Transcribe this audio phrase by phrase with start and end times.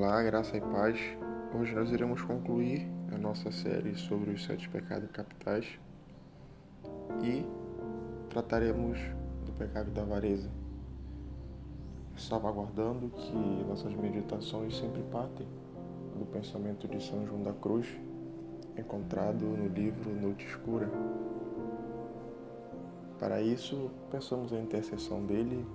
[0.00, 0.96] Olá, graça e paz.
[1.52, 5.66] Hoje nós iremos concluir a nossa série sobre os sete pecados capitais
[7.20, 7.44] e
[8.30, 8.96] trataremos
[9.44, 10.48] do pecado da avareza,
[12.16, 15.48] salvaguardando que nossas meditações sempre partem
[16.16, 17.88] do pensamento de São João da Cruz,
[18.78, 20.88] encontrado no livro Noite Escura.
[23.18, 25.66] Para isso, pensamos a intercessão dele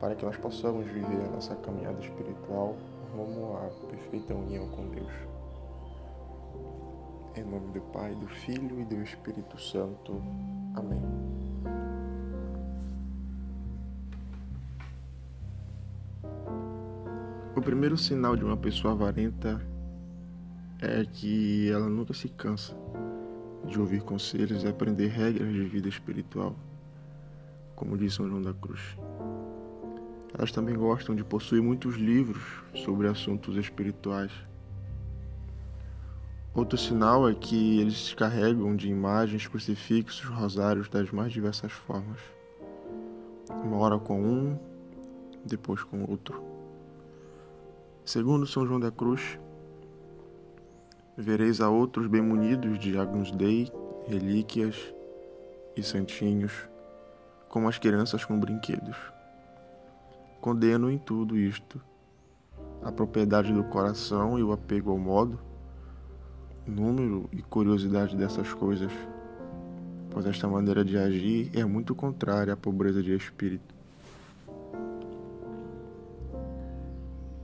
[0.00, 2.74] para que nós possamos viver a nossa caminhada espiritual
[3.16, 5.12] rumo à perfeita união com Deus.
[7.34, 10.22] Em nome do Pai, do Filho e do Espírito Santo.
[10.74, 11.02] Amém.
[17.56, 19.60] O primeiro sinal de uma pessoa avarenta
[20.80, 22.76] é que ela nunca se cansa
[23.66, 26.54] de ouvir conselhos e aprender regras de vida espiritual,
[27.74, 28.96] como diz São João da Cruz.
[30.34, 32.42] Elas também gostam de possuir muitos livros
[32.74, 34.32] sobre assuntos espirituais.
[36.54, 42.18] Outro sinal é que eles se carregam de imagens, crucifixos, rosários das mais diversas formas.
[43.50, 44.58] Uma hora com um,
[45.44, 46.42] depois com outro.
[48.04, 49.38] Segundo São João da Cruz,
[51.16, 53.70] vereis a outros bem munidos de Agnus Dei,
[54.06, 54.76] relíquias
[55.76, 56.52] e santinhos,
[57.48, 58.96] como as crianças com brinquedos.
[60.46, 61.80] Condeno em tudo isto
[62.80, 65.40] a propriedade do coração e o apego ao modo,
[66.64, 68.92] número e curiosidade dessas coisas,
[70.08, 73.74] pois esta maneira de agir é muito contrária à pobreza de espírito.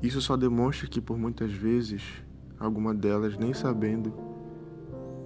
[0.00, 2.04] Isso só demonstra que por muitas vezes,
[2.56, 4.14] alguma delas nem sabendo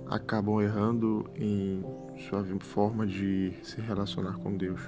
[0.07, 1.85] acabam errando em
[2.27, 4.81] sua forma de se relacionar com Deus.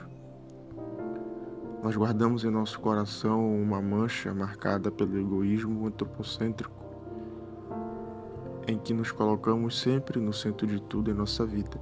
[1.83, 6.75] Nós guardamos em nosso coração uma mancha marcada pelo egoísmo antropocêntrico,
[8.67, 11.81] em que nos colocamos sempre no centro de tudo em nossa vida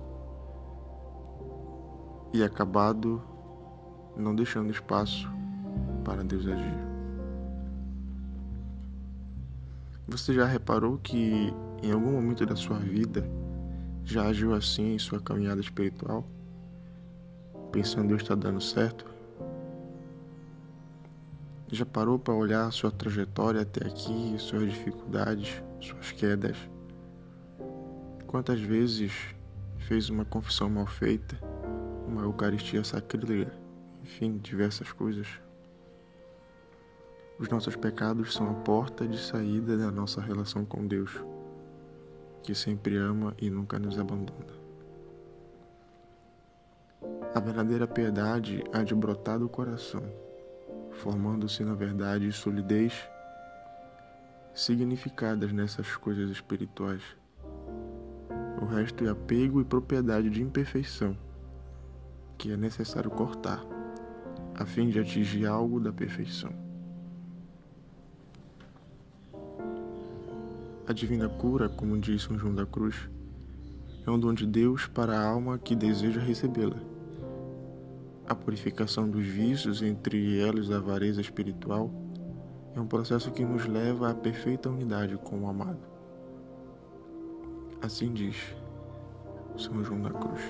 [2.32, 3.22] e acabado
[4.14, 5.30] não deixando espaço
[6.04, 6.78] para Deus agir.
[10.06, 11.52] Você já reparou que
[11.82, 13.28] em algum momento da sua vida
[14.04, 16.24] já agiu assim em sua caminhada espiritual?
[17.72, 19.16] Pensando Deus está dando certo?
[21.69, 26.56] Já parou para olhar sua trajetória até aqui, suas dificuldades, suas quedas?
[28.25, 29.12] Quantas vezes
[29.78, 31.37] fez uma confissão mal feita,
[32.06, 33.53] uma Eucaristia sacrílega,
[34.00, 35.27] enfim, diversas coisas?
[37.37, 41.21] Os nossos pecados são a porta de saída da nossa relação com Deus,
[42.44, 44.54] que sempre ama e nunca nos abandona.
[47.34, 50.25] A verdadeira piedade há de brotar do coração
[50.96, 52.92] formando-se na verdade solidez
[54.54, 57.02] significadas nessas coisas espirituais.
[58.60, 61.16] O resto é apego e propriedade de imperfeição,
[62.38, 63.62] que é necessário cortar,
[64.54, 66.50] a fim de atingir algo da perfeição.
[70.88, 73.10] A divina cura, como diz São João da Cruz,
[74.06, 76.95] é um dom de Deus para a alma que deseja recebê-la.
[78.28, 81.88] A purificação dos vícios, entre eles a avareza espiritual,
[82.75, 85.78] é um processo que nos leva à perfeita unidade com o amado.
[87.81, 88.36] Assim diz
[89.56, 90.41] São João da Cruz.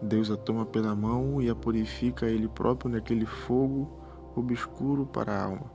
[0.00, 4.00] Deus a toma pela mão e a purifica ele próprio naquele fogo
[4.34, 5.70] obscuro para a alma,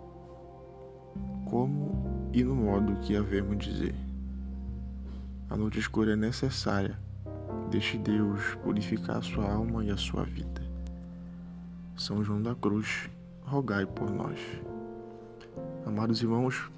[1.46, 3.96] como e no modo que havemos dizer.
[5.48, 6.98] A noite escura é necessária
[7.70, 10.62] Deixe Deus purificar a sua alma e a sua vida.
[11.98, 13.10] São João da Cruz,
[13.42, 14.40] rogai por nós.
[15.86, 16.72] Amados irmãos,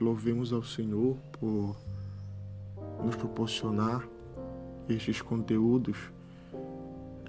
[0.00, 1.76] louvemos ao Senhor por
[3.04, 4.06] nos proporcionar
[4.88, 5.96] estes conteúdos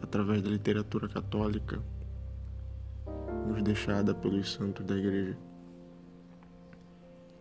[0.02, 1.81] através da literatura católica
[3.48, 5.38] nos deixada pelos santos da Igreja.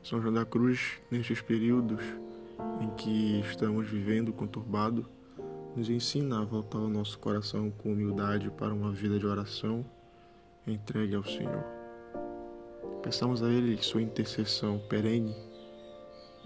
[0.02, 2.02] São João da Cruz, nestes períodos
[2.80, 5.06] em que estamos vivendo conturbado,
[5.76, 9.84] nos ensina a voltar o nosso coração com humildade para uma vida de oração
[10.66, 11.64] entregue ao Senhor.
[13.02, 15.34] Peçamos a Ele sua intercessão perene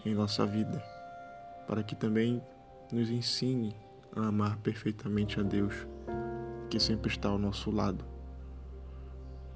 [0.05, 0.83] em nossa vida,
[1.67, 2.43] para que também
[2.91, 3.77] nos ensine
[4.17, 5.87] a amar perfeitamente a Deus,
[6.71, 8.05] que sempre está ao nosso lado,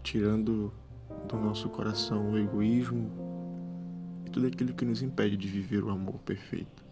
[0.02, 0.72] tirando
[1.28, 3.10] do nosso coração o egoísmo
[4.26, 6.92] e tudo aquilo que nos impede de viver o amor perfeito.